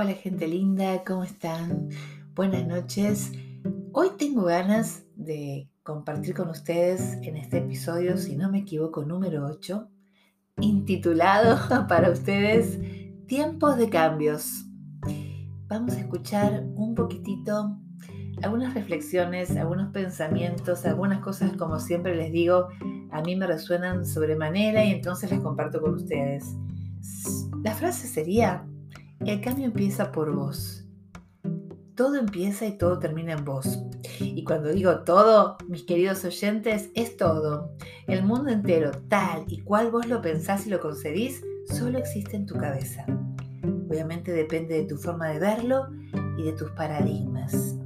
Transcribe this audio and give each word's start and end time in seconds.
Hola 0.00 0.12
gente 0.12 0.46
linda, 0.46 1.02
¿cómo 1.04 1.24
están? 1.24 1.88
Buenas 2.36 2.64
noches. 2.64 3.32
Hoy 3.92 4.10
tengo 4.16 4.44
ganas 4.44 5.02
de 5.16 5.68
compartir 5.82 6.36
con 6.36 6.50
ustedes 6.50 7.14
en 7.22 7.36
este 7.36 7.58
episodio, 7.58 8.16
si 8.16 8.36
no 8.36 8.48
me 8.48 8.60
equivoco, 8.60 9.04
número 9.04 9.44
8, 9.44 9.88
intitulado 10.60 11.58
para 11.88 12.12
ustedes 12.12 12.78
Tiempos 13.26 13.76
de 13.76 13.90
cambios. 13.90 14.66
Vamos 15.66 15.94
a 15.94 15.98
escuchar 15.98 16.62
un 16.76 16.94
poquitito 16.94 17.76
algunas 18.40 18.74
reflexiones, 18.74 19.56
algunos 19.56 19.92
pensamientos, 19.92 20.84
algunas 20.84 21.18
cosas 21.22 21.56
como 21.56 21.80
siempre 21.80 22.14
les 22.14 22.30
digo, 22.30 22.68
a 23.10 23.20
mí 23.22 23.34
me 23.34 23.48
resuenan 23.48 24.06
sobremanera 24.06 24.84
y 24.84 24.92
entonces 24.92 25.28
las 25.32 25.40
comparto 25.40 25.80
con 25.80 25.94
ustedes. 25.94 26.54
La 27.64 27.74
frase 27.74 28.06
sería, 28.06 28.67
el 29.30 29.42
cambio 29.42 29.66
empieza 29.66 30.10
por 30.10 30.34
vos. 30.34 30.86
Todo 31.94 32.16
empieza 32.16 32.64
y 32.64 32.78
todo 32.78 32.98
termina 32.98 33.32
en 33.32 33.44
vos. 33.44 33.78
Y 34.20 34.42
cuando 34.44 34.70
digo 34.70 35.00
todo, 35.00 35.58
mis 35.68 35.82
queridos 35.82 36.24
oyentes, 36.24 36.90
es 36.94 37.16
todo. 37.16 37.74
El 38.06 38.24
mundo 38.24 38.50
entero, 38.50 38.90
tal 39.08 39.44
y 39.48 39.60
cual 39.60 39.90
vos 39.90 40.06
lo 40.06 40.22
pensás 40.22 40.66
y 40.66 40.70
lo 40.70 40.80
concebís, 40.80 41.44
solo 41.66 41.98
existe 41.98 42.36
en 42.36 42.46
tu 42.46 42.54
cabeza. 42.54 43.04
Obviamente 43.90 44.32
depende 44.32 44.76
de 44.76 44.84
tu 44.84 44.96
forma 44.96 45.28
de 45.28 45.40
verlo 45.40 45.88
y 46.38 46.44
de 46.44 46.52
tus 46.52 46.70
paradigmas. 46.70 47.76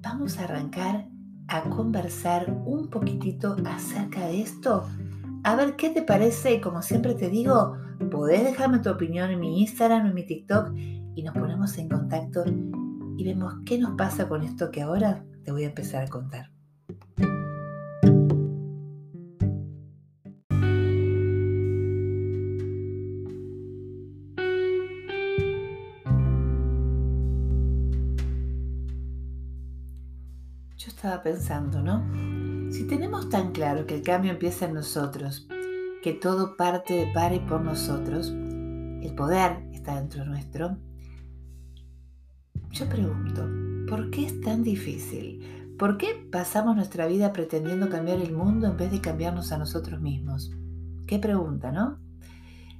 Vamos 0.00 0.38
a 0.38 0.44
arrancar 0.44 1.08
a 1.48 1.68
conversar 1.68 2.50
un 2.64 2.88
poquitito 2.88 3.56
acerca 3.66 4.26
de 4.28 4.40
esto. 4.40 4.86
A 5.44 5.56
ver 5.56 5.74
qué 5.74 5.90
te 5.90 6.02
parece 6.02 6.60
como 6.60 6.82
siempre 6.82 7.14
te 7.14 7.28
digo, 7.28 7.76
podés 8.12 8.44
dejarme 8.44 8.78
tu 8.78 8.90
opinión 8.90 9.28
en 9.30 9.40
mi 9.40 9.60
Instagram 9.60 10.04
o 10.04 10.08
en 10.08 10.14
mi 10.14 10.24
TikTok 10.24 10.72
y 10.76 11.22
nos 11.24 11.34
ponemos 11.34 11.76
en 11.78 11.88
contacto 11.88 12.44
y 13.16 13.24
vemos 13.24 13.54
qué 13.66 13.76
nos 13.76 13.96
pasa 13.96 14.28
con 14.28 14.42
esto 14.44 14.70
que 14.70 14.82
ahora 14.82 15.24
te 15.44 15.50
voy 15.50 15.64
a 15.64 15.66
empezar 15.66 16.04
a 16.04 16.08
contar. 16.08 16.50
Yo 30.76 30.88
estaba 30.88 31.20
pensando, 31.22 31.82
¿no? 31.82 32.41
Si 32.72 32.84
tenemos 32.84 33.28
tan 33.28 33.52
claro 33.52 33.84
que 33.86 33.94
el 33.94 34.02
cambio 34.02 34.32
empieza 34.32 34.64
en 34.64 34.72
nosotros, 34.72 35.46
que 36.02 36.14
todo 36.14 36.56
parte 36.56 36.94
de 36.94 37.12
para 37.12 37.34
y 37.34 37.40
por 37.40 37.60
nosotros, 37.60 38.30
el 38.30 39.12
poder 39.14 39.62
está 39.74 39.96
dentro 39.96 40.24
nuestro, 40.24 40.78
yo 42.70 42.88
pregunto, 42.88 43.46
¿por 43.86 44.10
qué 44.10 44.24
es 44.24 44.40
tan 44.40 44.62
difícil? 44.62 45.76
¿Por 45.78 45.98
qué 45.98 46.26
pasamos 46.32 46.74
nuestra 46.74 47.06
vida 47.06 47.34
pretendiendo 47.34 47.90
cambiar 47.90 48.20
el 48.20 48.32
mundo 48.32 48.68
en 48.68 48.78
vez 48.78 48.90
de 48.90 49.02
cambiarnos 49.02 49.52
a 49.52 49.58
nosotros 49.58 50.00
mismos? 50.00 50.50
Qué 51.06 51.18
pregunta, 51.18 51.72
¿no? 51.72 51.98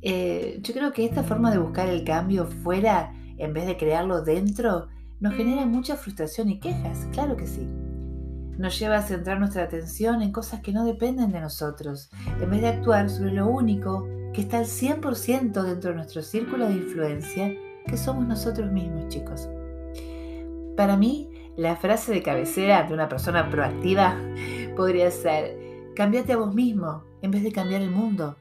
Eh, 0.00 0.60
yo 0.62 0.72
creo 0.72 0.94
que 0.94 1.04
esta 1.04 1.24
forma 1.24 1.50
de 1.50 1.58
buscar 1.58 1.90
el 1.90 2.04
cambio 2.04 2.46
fuera 2.46 3.12
en 3.36 3.52
vez 3.52 3.66
de 3.66 3.76
crearlo 3.76 4.22
dentro 4.22 4.88
nos 5.20 5.34
genera 5.34 5.66
mucha 5.66 5.96
frustración 5.96 6.48
y 6.48 6.58
quejas, 6.58 7.06
claro 7.12 7.36
que 7.36 7.46
sí 7.46 7.68
nos 8.58 8.78
lleva 8.78 8.98
a 8.98 9.02
centrar 9.02 9.38
nuestra 9.38 9.64
atención 9.64 10.22
en 10.22 10.32
cosas 10.32 10.60
que 10.60 10.72
no 10.72 10.84
dependen 10.84 11.32
de 11.32 11.40
nosotros, 11.40 12.10
en 12.40 12.50
vez 12.50 12.60
de 12.60 12.68
actuar 12.68 13.10
sobre 13.10 13.32
lo 13.32 13.46
único 13.48 14.06
que 14.32 14.42
está 14.42 14.58
al 14.58 14.66
100% 14.66 15.62
dentro 15.62 15.90
de 15.90 15.96
nuestro 15.96 16.22
círculo 16.22 16.66
de 16.66 16.74
influencia, 16.74 17.54
que 17.86 17.96
somos 17.96 18.26
nosotros 18.26 18.70
mismos, 18.72 19.08
chicos. 19.08 19.48
Para 20.76 20.96
mí, 20.96 21.30
la 21.56 21.76
frase 21.76 22.12
de 22.12 22.22
cabecera 22.22 22.82
de 22.82 22.94
una 22.94 23.08
persona 23.08 23.48
proactiva 23.48 24.16
podría 24.76 25.10
ser, 25.10 25.92
cámbiate 25.94 26.32
a 26.32 26.36
vos 26.36 26.54
mismo 26.54 27.04
en 27.22 27.30
vez 27.30 27.42
de 27.42 27.52
cambiar 27.52 27.82
el 27.82 27.90
mundo. 27.90 28.36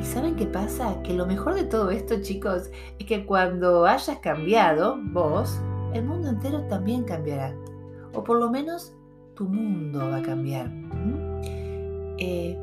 ¿Y 0.00 0.04
saben 0.04 0.36
qué 0.36 0.46
pasa? 0.46 1.02
Que 1.02 1.14
lo 1.14 1.26
mejor 1.26 1.54
de 1.54 1.64
todo 1.64 1.90
esto, 1.90 2.20
chicos, 2.22 2.70
es 2.98 3.06
que 3.06 3.26
cuando 3.26 3.86
hayas 3.86 4.18
cambiado 4.18 4.98
vos, 5.02 5.58
el 5.92 6.04
mundo 6.04 6.28
entero 6.28 6.62
también 6.68 7.04
cambiará. 7.04 7.54
O 8.12 8.22
por 8.22 8.38
lo 8.38 8.50
menos 8.50 8.94
tu 9.38 9.48
mundo 9.48 10.10
va 10.10 10.16
a 10.16 10.22
cambiar. 10.22 10.68
Eh, 12.18 12.58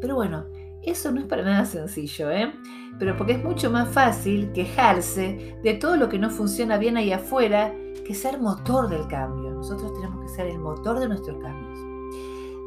pero 0.00 0.16
bueno, 0.16 0.46
eso 0.82 1.12
no 1.12 1.20
es 1.20 1.26
para 1.26 1.42
nada 1.42 1.64
sencillo, 1.64 2.32
¿eh? 2.32 2.52
Pero 2.98 3.16
porque 3.16 3.34
es 3.34 3.44
mucho 3.44 3.70
más 3.70 3.88
fácil 3.88 4.50
quejarse 4.52 5.56
de 5.62 5.74
todo 5.74 5.96
lo 5.96 6.08
que 6.08 6.18
no 6.18 6.30
funciona 6.30 6.78
bien 6.78 6.96
ahí 6.96 7.12
afuera 7.12 7.72
que 8.04 8.14
ser 8.14 8.40
motor 8.40 8.88
del 8.88 9.06
cambio. 9.06 9.52
Nosotros 9.52 9.94
tenemos 9.94 10.20
que 10.20 10.36
ser 10.36 10.48
el 10.48 10.58
motor 10.58 10.98
de 10.98 11.06
nuestros 11.06 11.40
cambios. 11.40 11.78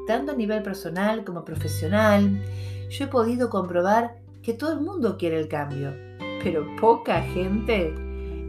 Tanto 0.07 0.31
a 0.31 0.35
nivel 0.35 0.63
personal 0.63 1.25
como 1.25 1.43
profesional, 1.43 2.41
yo 2.89 3.05
he 3.05 3.07
podido 3.07 3.49
comprobar 3.49 4.19
que 4.41 4.53
todo 4.53 4.71
el 4.71 4.79
mundo 4.79 5.17
quiere 5.17 5.37
el 5.37 5.49
cambio, 5.49 5.93
pero 6.41 6.65
poca 6.79 7.21
gente 7.21 7.93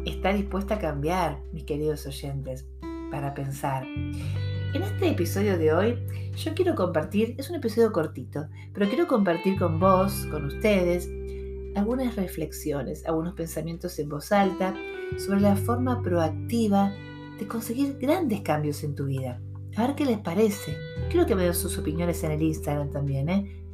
está 0.07 0.33
dispuesta 0.33 0.77
a 0.77 0.79
cambiar, 0.79 1.41
mis 1.53 1.65
queridos 1.65 2.07
oyentes, 2.07 2.65
para 3.11 3.35
pensar. 3.35 3.85
En 4.75 4.83
este 4.83 5.09
episodio 5.09 5.57
de 5.57 5.73
hoy 5.73 5.99
yo 6.37 6.53
quiero 6.55 6.75
compartir, 6.75 7.35
es 7.39 7.49
un 7.49 7.57
episodio 7.57 7.91
cortito, 7.91 8.49
pero 8.75 8.87
quiero 8.87 9.07
compartir 9.07 9.59
con 9.59 9.81
vos, 9.81 10.27
con 10.31 10.45
ustedes, 10.45 11.09
algunas 11.75 12.17
reflexiones, 12.17 13.07
algunos 13.07 13.33
pensamientos 13.33 13.99
en 13.99 14.11
voz 14.11 14.31
alta 14.31 14.75
sobre 15.17 15.41
la 15.41 15.57
forma 15.57 16.03
proactiva 16.03 16.93
de 17.39 17.49
conseguir 17.49 17.97
grandes 17.99 18.43
cambios 18.43 18.85
en 18.85 18.95
tu 18.95 19.07
vida. 19.07 19.41
A 19.75 19.87
ver 19.87 19.97
qué 19.97 20.05
les 20.05 20.19
parece. 20.19 20.77
Quiero 21.09 21.25
que 21.25 21.35
me 21.35 21.45
den 21.45 21.55
sus 21.55 21.79
opiniones 21.79 22.23
en 22.25 22.33
el 22.33 22.43
Instagram 22.43 22.91
también. 22.91 23.31
¿eh? 23.31 23.65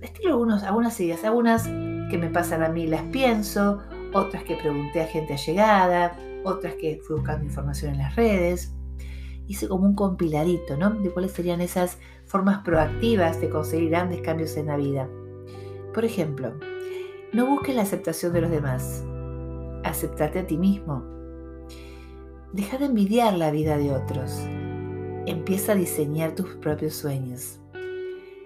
Les 0.00 0.12
tiro 0.12 0.30
algunos, 0.30 0.64
algunas 0.64 0.98
ideas, 0.98 1.22
algunas 1.22 1.68
que 2.10 2.18
me 2.18 2.28
pasan 2.28 2.64
a 2.64 2.68
mí 2.70 2.88
las 2.88 3.02
pienso, 3.04 3.78
otras 4.14 4.42
que 4.42 4.56
pregunté 4.56 5.00
a 5.00 5.06
gente 5.06 5.34
allegada, 5.34 6.18
otras 6.42 6.74
que 6.74 7.00
fui 7.04 7.14
buscando 7.16 7.44
información 7.44 7.92
en 7.92 7.98
las 7.98 8.16
redes 8.16 8.74
hice 9.50 9.66
como 9.66 9.84
un 9.84 9.96
compiladito, 9.96 10.76
¿no? 10.76 10.90
De 10.90 11.10
cuáles 11.10 11.32
serían 11.32 11.60
esas 11.60 11.98
formas 12.24 12.62
proactivas 12.62 13.40
de 13.40 13.50
conseguir 13.50 13.90
grandes 13.90 14.20
cambios 14.20 14.56
en 14.56 14.66
la 14.66 14.76
vida. 14.76 15.08
Por 15.92 16.04
ejemplo, 16.04 16.54
no 17.32 17.46
busques 17.46 17.74
la 17.74 17.82
aceptación 17.82 18.32
de 18.32 18.42
los 18.42 18.50
demás. 18.52 19.04
Aceptate 19.82 20.38
a 20.38 20.46
ti 20.46 20.56
mismo. 20.56 21.04
Deja 22.52 22.78
de 22.78 22.84
envidiar 22.84 23.34
la 23.34 23.50
vida 23.50 23.76
de 23.76 23.90
otros. 23.92 24.38
Empieza 25.26 25.72
a 25.72 25.74
diseñar 25.74 26.36
tus 26.36 26.50
propios 26.54 26.94
sueños. 26.94 27.58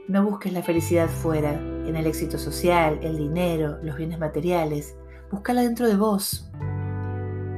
No 0.09 0.25
busques 0.25 0.55
la 0.55 0.63
felicidad 0.63 1.09
fuera, 1.09 1.53
en 1.53 1.97
el 1.97 2.07
éxito 2.07 2.39
social, 2.39 2.99
el 3.03 3.19
dinero, 3.19 3.77
los 3.83 3.99
bienes 3.99 4.19
materiales. 4.19 4.97
Búscala 5.31 5.61
dentro 5.61 5.87
de 5.87 5.97
vos. 5.97 6.51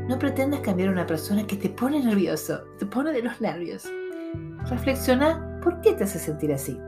No 0.09 0.21
pretendas 0.21 0.61
cambiar 0.61 0.91
a 0.91 0.93
una 0.93 1.07
persona 1.07 1.47
que 1.47 1.57
te 1.57 1.69
pone 1.69 2.03
nervioso, 2.03 2.61
te 2.79 2.87
pone 2.87 3.13
de 3.13 3.23
los 3.23 3.41
nervios. 3.41 3.89
Reflexiona 4.69 5.61
por 5.63 5.81
qué 5.81 5.95
te 5.95 6.05
hace 6.05 6.21
sentir 6.21 6.53
así. 6.53 6.79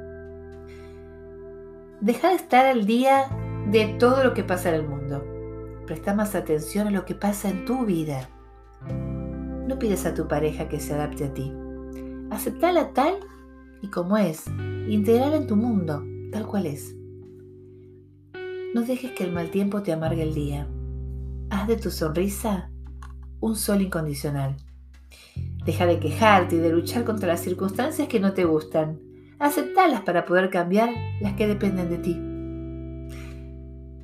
Deja 2.00 2.28
de 2.28 2.36
estar 2.36 2.66
al 2.66 2.86
día 2.86 3.28
de 3.72 3.96
todo 3.98 4.22
lo 4.22 4.34
que 4.34 4.44
pasa 4.44 4.68
en 4.68 4.76
el 4.76 4.88
mundo. 4.88 5.24
Presta 5.84 6.14
más 6.14 6.36
atención 6.36 6.86
a 6.86 6.90
lo 6.92 7.04
que 7.04 7.16
pasa 7.16 7.50
en 7.50 7.64
tu 7.64 7.84
vida. 7.84 8.28
No 9.66 9.80
pides 9.80 10.06
a 10.06 10.14
tu 10.14 10.28
pareja 10.28 10.68
que 10.68 10.78
se 10.78 10.94
adapte 10.94 11.24
a 11.24 11.34
ti. 11.34 11.52
Aceptala 12.30 12.92
tal 12.92 13.14
y 13.82 13.88
como 13.88 14.16
es. 14.16 14.46
Integrala 14.86 15.36
en 15.36 15.48
tu 15.48 15.56
mundo, 15.56 16.04
tal 16.30 16.46
cual 16.46 16.66
es. 16.66 16.94
No 18.74 18.82
dejes 18.82 19.10
que 19.10 19.24
el 19.24 19.32
mal 19.32 19.50
tiempo 19.50 19.82
te 19.82 19.92
amargue 19.92 20.22
el 20.22 20.34
día. 20.34 20.68
Haz 21.50 21.66
de 21.66 21.76
tu 21.76 21.90
sonrisa 21.90 22.70
un 23.40 23.56
sol 23.56 23.82
incondicional. 23.82 24.56
Deja 25.64 25.86
de 25.86 26.00
quejarte 26.00 26.56
y 26.56 26.58
de 26.58 26.70
luchar 26.70 27.04
contra 27.04 27.28
las 27.28 27.40
circunstancias 27.40 28.08
que 28.08 28.20
no 28.20 28.32
te 28.32 28.44
gustan. 28.44 29.00
Aceptalas 29.38 30.00
para 30.02 30.24
poder 30.24 30.50
cambiar 30.50 30.90
las 31.20 31.34
que 31.34 31.46
dependen 31.46 31.90
de 31.90 31.98
ti. 31.98 32.18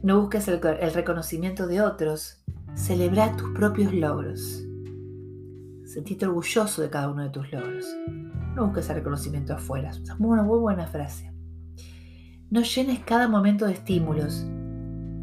No 0.02 0.20
busques 0.20 0.46
el, 0.48 0.60
reconocimiento 0.60 1.66
de 1.66 1.80
otros. 1.80 2.44
Celebra 2.74 3.34
tus 3.36 3.50
propios 3.54 3.94
logros. 3.94 4.62
Sentite 5.86 6.26
orgulloso 6.26 6.82
de 6.82 6.90
cada 6.90 7.08
uno 7.08 7.22
de 7.22 7.30
tus 7.30 7.50
logros. 7.50 7.86
No 8.54 8.66
busques 8.66 8.90
el 8.90 8.96
reconocimiento 8.96 9.54
afuera. 9.54 9.90
Es 9.90 10.02
una 10.18 10.42
muy 10.42 10.58
buena 10.58 10.86
frase. 10.86 11.32
No 12.50 12.60
llenes 12.60 13.00
cada 13.00 13.26
momento 13.26 13.66
de 13.66 13.72
estímulos. 13.72 14.44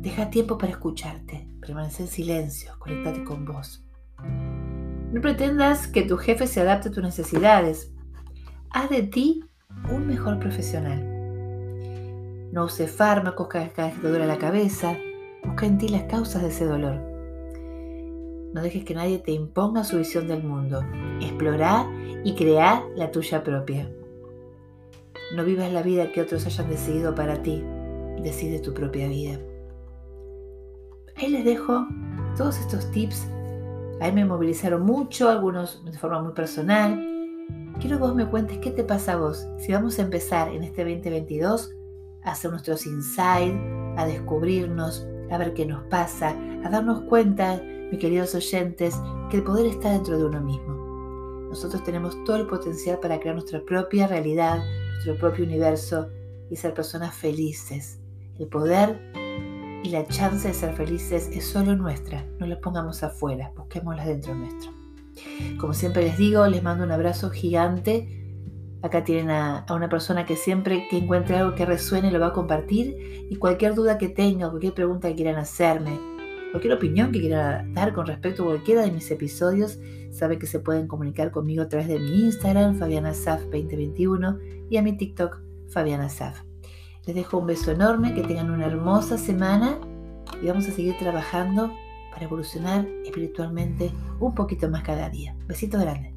Deja 0.01 0.31
tiempo 0.31 0.57
para 0.57 0.71
escucharte. 0.71 1.47
Permanece 1.61 2.03
en 2.03 2.09
silencio. 2.09 2.73
Conectate 2.79 3.23
con 3.23 3.45
vos. 3.45 3.85
No 5.11 5.19
pretendas 5.19 5.87
que 5.87 6.03
tu 6.03 6.17
jefe 6.17 6.47
se 6.47 6.61
adapte 6.61 6.87
a 6.87 6.91
tus 6.91 7.03
necesidades. 7.03 7.91
Haz 8.69 8.89
de 8.89 9.03
ti 9.03 9.43
un 9.91 10.07
mejor 10.07 10.39
profesional. 10.39 11.05
No 12.53 12.63
uses 12.63 12.89
fármacos 12.89 13.49
cada 13.49 13.65
vez 13.65 13.95
que 13.95 14.01
te 14.01 14.07
duele 14.07 14.25
la 14.25 14.37
cabeza. 14.37 14.97
Busca 15.43 15.65
en 15.65 15.77
ti 15.77 15.89
las 15.89 16.03
causas 16.03 16.43
de 16.43 16.47
ese 16.47 16.63
dolor. 16.63 16.95
No 18.53 18.61
dejes 18.61 18.85
que 18.85 18.95
nadie 18.95 19.19
te 19.19 19.31
imponga 19.31 19.83
su 19.83 19.97
visión 19.97 20.29
del 20.29 20.43
mundo. 20.43 20.81
Explora 21.19 21.89
y 22.23 22.33
crea 22.35 22.85
la 22.95 23.11
tuya 23.11 23.43
propia. 23.43 23.91
No 25.35 25.43
vivas 25.43 25.73
la 25.73 25.83
vida 25.83 26.13
que 26.13 26.21
otros 26.21 26.45
hayan 26.45 26.69
decidido 26.69 27.15
para 27.15 27.41
ti. 27.41 27.61
Decide 28.23 28.59
tu 28.59 28.73
propia 28.73 29.09
vida. 29.09 29.39
Ahí 31.17 31.29
les 31.29 31.43
dejo 31.43 31.85
todos 32.37 32.59
estos 32.59 32.89
tips. 32.91 33.27
Ahí 34.01 34.11
me 34.11 34.25
movilizaron 34.25 34.81
mucho, 34.81 35.29
algunos 35.29 35.85
de 35.85 35.95
forma 35.95 36.23
muy 36.23 36.33
personal. 36.33 36.99
Quiero 37.79 37.97
que 37.97 38.03
vos 38.03 38.15
me 38.15 38.25
cuentes 38.25 38.57
qué 38.57 38.71
te 38.71 38.83
pasa 38.83 39.13
a 39.13 39.17
vos. 39.17 39.45
Si 39.59 39.71
vamos 39.71 39.99
a 39.99 40.01
empezar 40.01 40.49
en 40.49 40.63
este 40.63 40.83
2022 40.83 41.71
a 42.23 42.31
hacer 42.31 42.49
nuestros 42.49 42.87
insights, 42.87 43.61
a 43.97 44.05
descubrirnos, 44.07 45.05
a 45.29 45.37
ver 45.37 45.53
qué 45.53 45.67
nos 45.67 45.83
pasa, 45.83 46.29
a 46.63 46.69
darnos 46.71 47.01
cuenta, 47.01 47.61
mis 47.91 47.99
queridos 47.99 48.33
oyentes, 48.33 48.99
que 49.29 49.37
el 49.37 49.43
poder 49.43 49.67
está 49.67 49.91
dentro 49.91 50.17
de 50.17 50.25
uno 50.25 50.41
mismo. 50.41 51.47
Nosotros 51.49 51.83
tenemos 51.83 52.17
todo 52.23 52.37
el 52.37 52.47
potencial 52.47 52.99
para 52.99 53.19
crear 53.19 53.35
nuestra 53.35 53.63
propia 53.63 54.07
realidad, 54.07 54.63
nuestro 54.93 55.15
propio 55.17 55.45
universo 55.45 56.09
y 56.49 56.55
ser 56.55 56.73
personas 56.73 57.13
felices. 57.13 57.99
El 58.39 58.47
poder 58.47 58.99
la 59.91 60.07
chance 60.07 60.47
de 60.47 60.53
ser 60.53 60.73
felices 60.73 61.29
es 61.33 61.45
solo 61.45 61.75
nuestra, 61.75 62.25
no 62.39 62.47
la 62.47 62.59
pongamos 62.59 63.03
afuera, 63.03 63.51
busquémosla 63.55 64.05
dentro 64.05 64.33
nuestro. 64.33 64.71
Como 65.59 65.73
siempre 65.73 66.03
les 66.03 66.17
digo, 66.17 66.47
les 66.47 66.63
mando 66.63 66.85
un 66.85 66.91
abrazo 66.91 67.29
gigante. 67.29 68.17
Acá 68.81 69.03
tienen 69.03 69.29
a, 69.29 69.65
una 69.69 69.89
persona 69.89 70.25
que 70.25 70.35
siempre 70.35 70.87
que 70.89 70.97
encuentre 70.97 71.35
algo 71.35 71.55
que 71.55 71.65
resuene 71.65 72.09
lo 72.09 72.19
va 72.19 72.27
a 72.27 72.33
compartir 72.33 73.27
y 73.29 73.35
cualquier 73.35 73.75
duda 73.75 73.97
que 73.97 74.07
tenga, 74.07 74.49
cualquier 74.49 74.73
pregunta 74.73 75.09
que 75.09 75.15
quieran 75.15 75.35
hacerme, 75.35 75.99
cualquier 76.51 76.73
opinión 76.73 77.11
que 77.11 77.19
quieran 77.19 77.73
dar 77.73 77.93
con 77.93 78.07
respecto 78.07 78.43
a 78.43 78.45
cualquiera 78.47 78.81
de 78.83 78.91
mis 78.91 79.11
episodios, 79.11 79.77
sabe 80.11 80.39
que 80.39 80.47
se 80.47 80.59
pueden 80.59 80.87
comunicar 80.87 81.31
conmigo 81.31 81.63
a 81.63 81.69
través 81.69 81.89
de 81.89 81.99
mi 81.99 82.21
Instagram, 82.21 82.79
FabianaSaf2021 82.79 84.67
y 84.69 84.77
a 84.77 84.81
mi 84.81 84.97
TikTok, 84.97 85.41
FabianaSaf. 85.69 86.50
Les 87.05 87.15
dejo 87.15 87.39
un 87.39 87.47
beso 87.47 87.71
enorme, 87.71 88.13
que 88.13 88.21
tengan 88.21 88.51
una 88.51 88.67
hermosa 88.67 89.17
semana 89.17 89.79
y 90.41 90.47
vamos 90.47 90.67
a 90.67 90.71
seguir 90.71 90.97
trabajando 90.99 91.71
para 92.11 92.25
evolucionar 92.25 92.85
espiritualmente 93.03 93.91
un 94.19 94.35
poquito 94.35 94.69
más 94.69 94.83
cada 94.83 95.09
día. 95.09 95.35
Besito 95.47 95.79
grande. 95.79 96.13